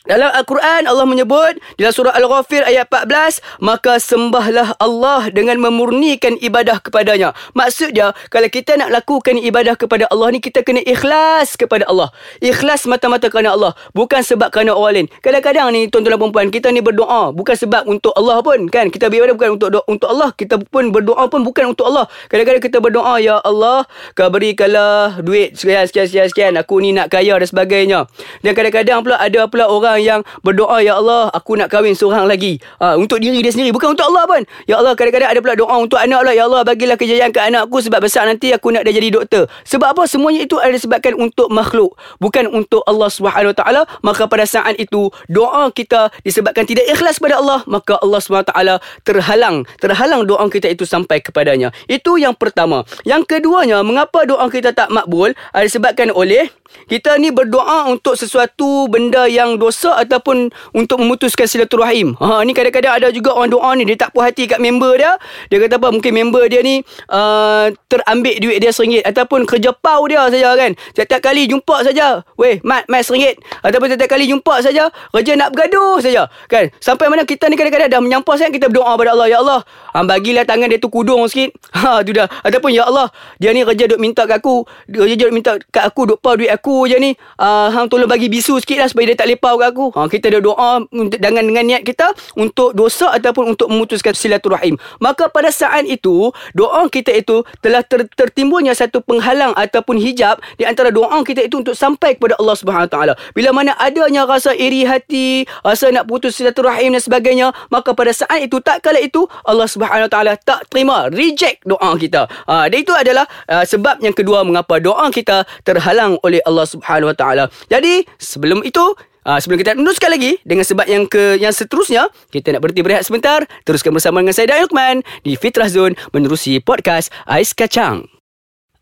[0.08, 6.80] Dalam Al-Quran Allah menyebut dalam surah Al-Ghafir ayat 14 maka sembahlah Allah dengan memurnikan ibadah
[6.80, 7.36] kepadanya.
[7.52, 12.16] Maksud dia kalau kita nak lakukan ibadah kepada Allah ni kita kena ikhlas kepada Allah.
[12.40, 15.08] Ikhlas mata-mata kerana Allah bukan sebab kerana orang lain.
[15.20, 18.88] Kadang-kadang ni tuan-tuan dan puan kita ni berdoa bukan sebab untuk Allah pun kan.
[18.88, 22.08] Kita beribadah bukan untuk untuk Allah, kita pun berdoa pun bukan untuk Allah.
[22.32, 23.84] Kadang-kadang kita berdoa ya Allah
[24.16, 28.00] kau berikanlah duit sekian sekian sekian sekian aku ni nak kaya dan sebagainya.
[28.46, 32.30] Dan kadang-kadang pula ada pula orang orang yang berdoa ya Allah aku nak kahwin seorang
[32.30, 32.62] lagi.
[32.78, 34.42] Ha, untuk diri dia sendiri bukan untuk Allah pun.
[34.70, 37.66] Ya Allah kadang-kadang ada pula doa untuk anak lah ya Allah bagilah kejayaan ke anak
[37.66, 39.50] aku sebab besar nanti aku nak dia jadi doktor.
[39.66, 40.04] Sebab apa?
[40.06, 43.90] Semuanya itu ada disebabkan untuk makhluk bukan untuk Allah Subhanahu taala.
[44.06, 48.76] Maka pada saat itu doa kita disebabkan tidak ikhlas pada Allah maka Allah Subhanahu taala
[49.02, 51.74] terhalang terhalang doa kita itu sampai kepadanya.
[51.90, 52.86] Itu yang pertama.
[53.08, 55.34] Yang keduanya mengapa doa kita tak makbul?
[55.56, 56.52] Ada disebabkan oleh
[56.90, 62.20] kita ni berdoa untuk sesuatu benda yang dosa ataupun untuk memutuskan silaturahim.
[62.20, 65.16] Ha ni kadang-kadang ada juga orang doa ni dia tak puas hati kat member dia.
[65.48, 70.04] Dia kata apa mungkin member dia ni uh, terambil duit dia seringgit ataupun kerja pau
[70.12, 70.76] dia saja kan.
[70.92, 75.56] Setiap kali jumpa saja, weh mat mat seringgit ataupun setiap kali jumpa saja kerja nak
[75.56, 76.68] bergaduh saja kan.
[76.84, 79.60] Sampai mana kita ni kadang-kadang dah menyampah sangat kita berdoa pada Allah ya Allah,
[79.96, 81.56] ha, bagilah tangan dia tu kudung sikit.
[81.80, 82.28] Ha tu dah.
[82.44, 83.08] Ataupun ya Allah,
[83.40, 86.52] dia ni kerja duk minta kat aku, kerja duk minta kat aku duk pau duit
[86.52, 89.69] aku je ni uh, hang tolong bagi bisu sikit lah supaya dia tak lepau kat
[89.70, 94.76] aku ha, kita dah doa dengan dengan niat kita untuk dosa ataupun untuk memutuskan silaturahim.
[95.00, 100.66] Maka pada saat itu doa kita itu telah ter, tertimbulnya satu penghalang ataupun hijab di
[100.66, 103.14] antara doa kita itu untuk sampai kepada Allah Subhanahu taala.
[103.38, 108.44] Bila mana adanya rasa iri hati rasa nak putus silaturahim dan sebagainya maka pada saat
[108.44, 112.26] itu tak kala itu Allah Subhanahu taala tak terima reject doa kita.
[112.50, 117.12] Ha, dan itu adalah uh, sebab yang kedua mengapa doa kita terhalang oleh Allah Subhanahu
[117.14, 117.44] Wa Taala.
[117.68, 118.82] Jadi sebelum itu
[119.24, 123.08] Uh, sebelum kita meneruskan lagi dengan sebab yang ke yang seterusnya, kita nak berhenti berehat
[123.08, 123.44] sebentar.
[123.64, 128.19] Teruskan bersama dengan saya Dail Lukman di Fitrah Zone menerusi podcast Ais Kacang.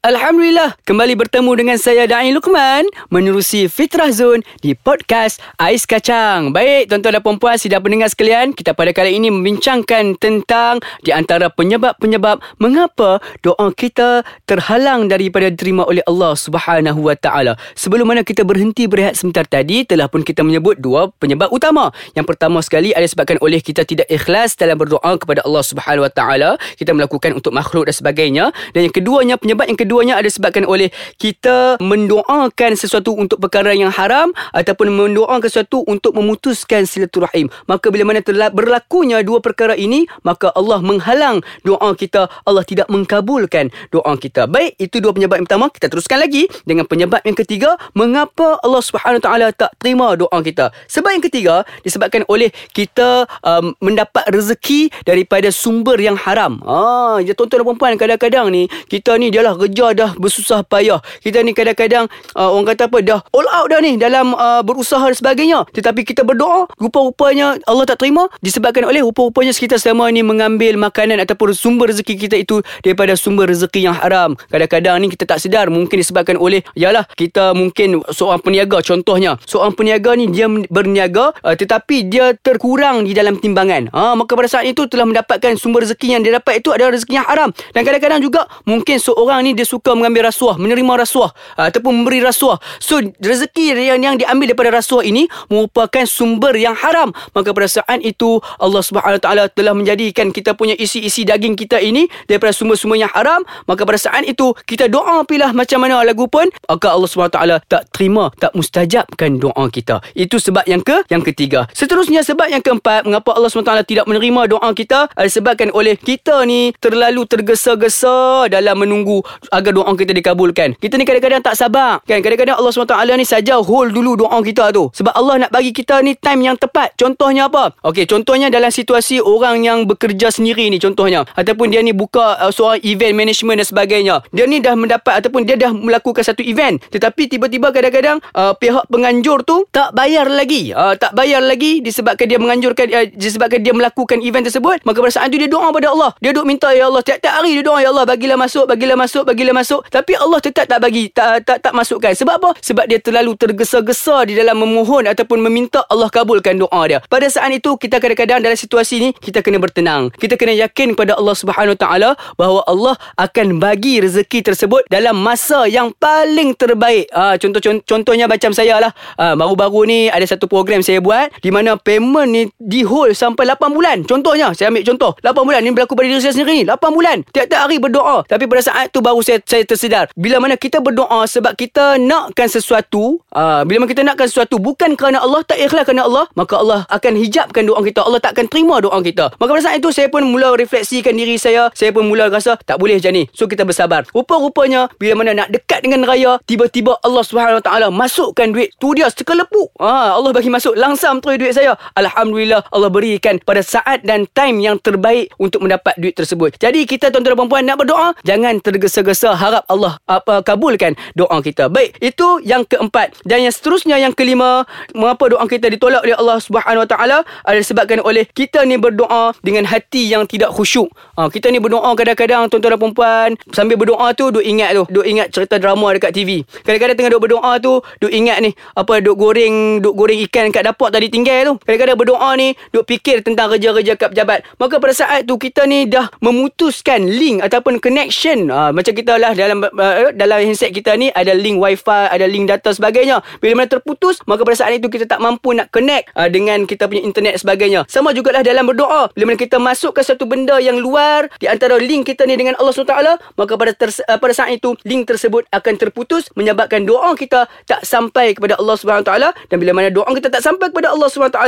[0.07, 6.56] Alhamdulillah kembali bertemu dengan saya Dain Lukman menerusi Fitrah Zone di podcast Ais Kacang.
[6.56, 11.51] Baik tuan-tuan dan puan-puan sidang pendengar sekalian, kita pada kali ini membincangkan tentang di antara
[11.51, 17.59] penyebab-penyebab mengapa doa kita terhalang daripada diterima oleh Allah Subhanahu Wa Taala.
[17.75, 21.92] Sebelum mana kita berhenti berehat sebentar tadi, telah pun kita menyebut dua penyebab utama.
[22.15, 26.12] Yang pertama sekali ada sebabkan oleh kita tidak ikhlas dalam berdoa kepada Allah Subhanahu Wa
[26.15, 26.56] Taala.
[26.80, 28.56] Kita melakukan untuk makhluk dan sebagainya.
[28.71, 33.90] Dan yang keduanya penyebab yang keduanya ada sebabkan oleh kita mendoakan sesuatu untuk perkara yang
[33.90, 37.50] haram ataupun mendoakan sesuatu untuk memutuskan silaturahim.
[37.66, 42.86] Maka bila mana telah berlakunya dua perkara ini, maka Allah menghalang doa kita, Allah tidak
[42.94, 44.46] mengkabulkan doa kita.
[44.46, 45.74] Baik, itu dua penyebab yang pertama.
[45.74, 50.70] Kita teruskan lagi dengan penyebab yang ketiga, mengapa Allah Subhanahu taala tak terima doa kita.
[50.86, 56.62] Sebab yang ketiga disebabkan oleh kita um, mendapat rezeki daripada sumber yang haram.
[56.62, 59.56] Ah, ya tuan-tuan dan puan-puan kadang-kadang ni kita ni dia lah
[59.94, 61.00] dah bersusah payah.
[61.22, 65.04] Kita ni kadang-kadang uh, orang kata apa dah all out dah ni dalam uh, berusaha
[65.04, 65.60] dan sebagainya.
[65.72, 71.19] Tetapi kita berdoa, rupa-rupanya Allah tak terima disebabkan oleh rupa-rupanya kita selama ni mengambil makanan
[71.22, 74.39] ataupun sumber rezeki kita itu daripada sumber rezeki yang haram.
[74.48, 79.36] Kadang-kadang ni kita tak sedar mungkin disebabkan oleh yalah kita mungkin seorang peniaga contohnya.
[79.44, 83.92] Seorang peniaga ni dia berniaga uh, tetapi dia terkurang di dalam timbangan.
[83.92, 87.19] Ha, maka pada saat itu telah mendapatkan sumber rezeki yang dia dapat itu adalah rezeki
[87.19, 87.50] yang haram.
[87.75, 92.24] Dan kadang-kadang juga mungkin seorang ni dia suka mengambil rasuah, menerima rasuah uh, ataupun memberi
[92.24, 92.56] rasuah.
[92.80, 97.12] So rezeki yang yang diambil daripada rasuah ini merupakan sumber yang haram.
[97.36, 102.08] Maka pada saat itu Allah Subhanahu taala telah menjadikan kita punya isi-isi daging kita ini
[102.31, 103.44] daripada sumber-sumber yang haram.
[103.68, 107.56] Maka pada saat itu kita doa pilah macam mana lagu pun, maka Allah Subhanahu taala
[107.68, 110.00] tak terima, tak mustajabkan doa kita.
[110.16, 111.68] Itu sebab yang ke yang ketiga.
[111.75, 116.46] Seterusnya sebab yang keempat mengapa Allah SWT tidak menerima doa kita adalah sebabkan oleh kita
[116.46, 119.25] ni terlalu tergesa-gesa dalam menunggu
[119.57, 120.77] agar doa kita dikabulkan.
[120.77, 121.98] Kita ni kadang-kadang tak sabar.
[122.06, 124.94] Kan kadang-kadang Allah SWT ni saja hold dulu doa kita tu.
[124.94, 126.94] Sebab Allah nak bagi kita ni time yang tepat.
[126.94, 127.74] Contohnya apa?
[127.81, 132.54] Okey, contohnya dalam situasi orang yang bekerja sendiri ni contohnya ataupun dia ni buka uh,
[132.54, 134.15] seorang event management dan sebagainya.
[134.30, 138.86] Dia ni dah mendapat ataupun dia dah melakukan satu event tetapi tiba-tiba kadang-kadang uh, pihak
[138.92, 140.71] penganjur tu tak bayar lagi.
[140.71, 144.83] Uh, tak bayar lagi disebabkan dia menganjurkan uh, disebabkan dia melakukan event tersebut.
[144.86, 146.12] Maka pada saat itu dia doa pada Allah.
[146.21, 149.24] Dia duk minta ya Allah tiap-tiap hari dia doa ya Allah bagilah masuk, bagilah masuk,
[149.24, 149.86] bagilah masuk.
[149.88, 152.12] Tapi Allah tetap tak bagi, tak tak, tak masukkan.
[152.12, 152.50] Sebab apa?
[152.60, 157.00] Sebab dia terlalu tergesa-gesa di dalam memohon ataupun meminta Allah kabulkan doa dia.
[157.06, 160.10] Pada saat itu kita kadang-kadang dalam situasi ni kita kena bertenang.
[160.16, 165.70] Kita kena yakin kepada Allah Subhanahu taala bahawa Allah akan bagi rezeki tersebut dalam masa
[165.70, 167.08] yang paling terbaik.
[167.14, 168.92] Ah contoh contohnya macam saya lah.
[169.20, 173.48] Ah baru-baru ni ada satu program saya buat di mana payment ni di hold sampai
[173.48, 173.98] 8 bulan.
[174.04, 176.66] Contohnya saya ambil contoh 8 bulan ni berlaku pada diri saya sendiri.
[176.66, 178.24] 8 bulan tiap-tiap hari berdoa.
[178.26, 182.50] Tapi pada saat tu baru saya saya tersedar bila mana kita berdoa sebab kita nakkan
[182.50, 186.57] sesuatu, ah bila mana kita nakkan sesuatu bukan kerana Allah tak ikhlas kerana Allah, maka
[186.57, 188.01] Allah akan hijabkan doa kita.
[188.06, 189.36] Allah tak akan terima doa kita.
[189.36, 191.69] Maka pada saat itu saya pun mula refleksikan diri saya.
[191.74, 193.24] Saya pun mula rasa tak boleh macam ni.
[193.36, 194.07] So kita bersabar.
[194.13, 199.12] Rupa-rupanya bila mana nak dekat dengan raya, tiba-tiba Allah Subhanahu taala masukkan duit tu dia
[199.12, 199.74] sekelepuk.
[199.81, 201.75] Ah Allah bagi masuk langsam terus duit saya.
[201.98, 206.56] Alhamdulillah Allah berikan pada saat dan time yang terbaik untuk mendapat duit tersebut.
[206.62, 211.68] Jadi kita tuan-tuan dan puan nak berdoa, jangan tergesa-gesa harap Allah apa kabulkan doa kita.
[211.68, 213.18] Baik, itu yang keempat.
[213.26, 214.64] Dan yang seterusnya yang kelima,
[214.94, 219.34] mengapa doa kita ditolak oleh Allah Subhanahu Wa Taala adalah disebabkan oleh kita ni berdoa
[219.42, 220.88] dengan hati yang tidak khusyuk.
[221.18, 225.06] Ha, kita ni berdoa kadang-kadang tuan-tuan dan puan sambil berdoa tu duk ingat tu, duk
[225.06, 226.46] ingat cerita drama dekat TV.
[226.64, 230.64] Kadang-kadang tengah duk berdoa tu, duk ingat ni apa duk goreng, duk goreng ikan kat
[230.64, 231.54] dapur tadi tinggal tu.
[231.66, 234.40] Kadang-kadang berdoa ni duk fikir tentang kerja-kerja kat pejabat.
[234.62, 238.48] Maka pada saat tu kita ni dah memutuskan link ataupun connection.
[238.54, 242.47] Ha, macam kita lah dalam uh, dalam handset kita ni ada link wifi, ada link
[242.50, 243.21] data sebagainya.
[243.44, 246.88] Bila mana terputus, maka pada saat itu kita tak mampu nak connect uh, dengan kita
[246.88, 247.83] punya internet sebagainya.
[247.90, 249.09] Sama jugalah dalam berdoa.
[249.14, 252.74] Bila mana kita masukkan satu benda yang luar di antara link kita ni dengan Allah
[252.74, 257.50] SWT, maka pada ter- uh, pada saat itu link tersebut akan terputus menyebabkan doa kita
[257.66, 259.12] tak sampai kepada Allah SWT
[259.50, 261.40] dan bila mana doa kita tak sampai kepada Allah SWT,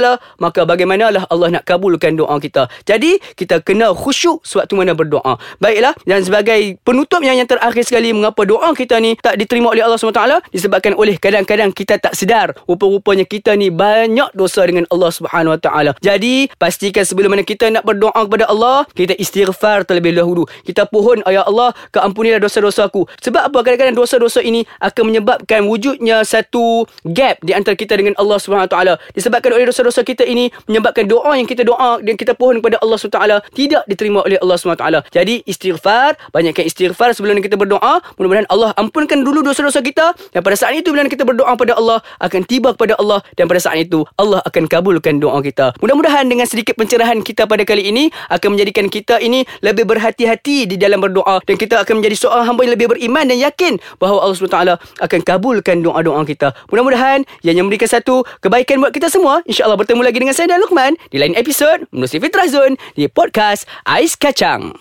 [0.41, 2.71] maka bagaimanalah Allah nak kabulkan doa kita.
[2.87, 5.37] Jadi, kita kena khusyuk sewaktu mana berdoa.
[5.59, 9.83] Baiklah, dan sebagai penutup yang, yang terakhir sekali mengapa doa kita ni tak diterima oleh
[9.83, 15.11] Allah SWT disebabkan oleh kadang-kadang kita tak sedar rupa-rupanya kita ni banyak dosa dengan Allah
[15.13, 15.91] Subhanahu Wa Taala.
[15.99, 20.45] Jadi pastikan sebelum mana kita nak berdoa kepada Allah, kita istighfar terlebih dahulu.
[20.65, 23.05] Kita pohon ya Allah, keampunilah dosa-dosaku.
[23.21, 23.59] Sebab apa?
[23.61, 28.73] Kadang-kadang dosa-dosa ini akan menyebabkan wujudnya satu gap di antara kita dengan Allah Subhanahu Wa
[28.73, 28.93] Taala.
[29.13, 32.97] Disebabkan oleh dosa-dosa kita ini menyebabkan doa yang kita doa dan kita pohon kepada Allah
[32.97, 34.99] Subhanahu Wa Taala tidak diterima oleh Allah Subhanahu Wa Taala.
[35.09, 40.45] Jadi istighfar, banyakkan istighfar sebelum kita kita berdoa, mudah-mudahan Allah ampunkan dulu dosa-dosa kita dan
[40.45, 43.81] pada saat itu bila kita berdoa pada Allah akan tiba kepada Allah dan pada saat
[43.81, 45.73] itu Allah akan kabulkan doa kita.
[45.81, 50.75] Mudah-mudahan dengan sedikit pencerahan kita pada kali ini akan menjadikan kita ini lebih berhati-hati di
[50.77, 54.37] dalam berdoa dan kita akan menjadi seorang hamba yang lebih beriman dan yakin bahawa Allah
[54.37, 54.59] SWT
[55.01, 56.53] akan kabulkan doa-doa kita.
[56.69, 59.41] Mudah-mudahan yang memberikan satu kebaikan buat kita semua.
[59.49, 63.65] InsyaAllah bertemu lagi dengan saya dan Luqman di lain episod Menerusi Fitrah Zone di podcast
[63.83, 64.79] Ais Kacang.